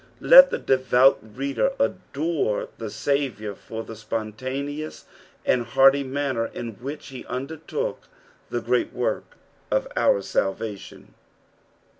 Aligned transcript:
Let 0.19 0.49
tho 0.49 0.57
devout 0.57 1.19
reader 1.21 1.73
adore 1.77 2.69
the 2.79 2.89
Saviour 2.89 3.53
for 3.53 3.83
tbe 3.83 3.95
spontaneous 3.97 5.05
and 5.45 5.63
hearty 5.63 6.03
manner 6.03 6.47
in 6.47 6.71
which 6.81 7.09
he 7.09 7.23
undertook 7.27 8.07
the 8.49 8.61
great 8.61 8.93
work 8.93 9.37
of 9.69 9.87
our 9.95 10.23
salvation. 10.23 11.13